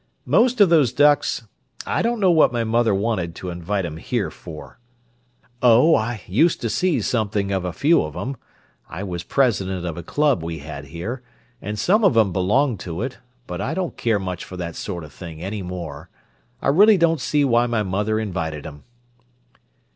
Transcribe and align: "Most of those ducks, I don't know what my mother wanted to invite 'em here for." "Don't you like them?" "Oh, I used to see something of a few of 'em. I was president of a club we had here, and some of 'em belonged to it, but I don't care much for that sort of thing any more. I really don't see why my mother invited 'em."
"Most 0.25 0.59
of 0.59 0.69
those 0.69 0.91
ducks, 0.91 1.45
I 1.85 2.01
don't 2.01 2.19
know 2.19 2.31
what 2.31 2.51
my 2.51 2.63
mother 2.63 2.89
wanted 2.91 3.35
to 3.35 3.51
invite 3.51 3.85
'em 3.85 3.97
here 3.97 4.31
for." 4.31 4.79
"Don't 5.61 5.61
you 5.61 5.61
like 5.61 5.61
them?" 5.61 5.61
"Oh, 5.61 5.95
I 5.95 6.21
used 6.25 6.59
to 6.61 6.71
see 6.71 7.01
something 7.01 7.51
of 7.51 7.65
a 7.65 7.71
few 7.71 8.01
of 8.01 8.15
'em. 8.15 8.35
I 8.89 9.03
was 9.03 9.21
president 9.21 9.85
of 9.85 9.97
a 9.97 10.01
club 10.01 10.43
we 10.43 10.57
had 10.57 10.85
here, 10.85 11.21
and 11.61 11.77
some 11.77 12.03
of 12.03 12.17
'em 12.17 12.33
belonged 12.33 12.79
to 12.79 13.03
it, 13.03 13.19
but 13.45 13.61
I 13.61 13.75
don't 13.75 13.95
care 13.95 14.17
much 14.17 14.43
for 14.43 14.57
that 14.57 14.75
sort 14.75 15.03
of 15.03 15.13
thing 15.13 15.39
any 15.39 15.61
more. 15.61 16.09
I 16.63 16.69
really 16.69 16.97
don't 16.97 17.21
see 17.21 17.45
why 17.45 17.67
my 17.67 17.83
mother 17.83 18.19
invited 18.19 18.65
'em." 18.65 18.83